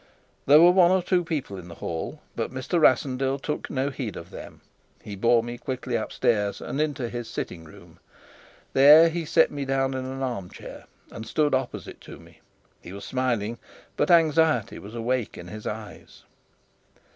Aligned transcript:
There 0.47 0.59
were 0.59 0.71
one 0.71 0.89
or 0.89 1.03
two 1.03 1.23
people 1.23 1.57
in 1.59 1.67
the 1.67 1.75
hall, 1.75 2.23
but 2.35 2.49
Mr. 2.51 2.81
Rassendyll 2.81 3.37
took 3.37 3.69
no 3.69 3.91
heed 3.91 4.15
of 4.17 4.31
them. 4.31 4.61
He 5.03 5.15
bore 5.15 5.43
me 5.43 5.59
quickly 5.59 5.95
upstairs 5.95 6.59
and 6.59 6.81
into 6.81 7.07
his 7.07 7.29
sitting 7.29 7.65
room. 7.65 7.99
There 8.73 9.09
he 9.09 9.25
set 9.25 9.51
me 9.51 9.63
down 9.63 9.93
in 9.93 10.05
an 10.05 10.23
arm 10.23 10.49
chair, 10.49 10.85
and 11.11 11.27
stood 11.27 11.53
opposite 11.53 12.01
to 12.01 12.17
me. 12.17 12.39
He 12.81 12.91
was 12.93 13.05
smiling, 13.05 13.59
but 13.95 14.09
anxiety 14.09 14.79
was 14.79 14.95
awake 14.95 15.37
in 15.37 15.49
his 15.49 15.67
eyes. 15.67 16.23